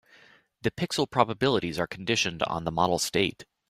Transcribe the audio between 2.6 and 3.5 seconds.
the model state.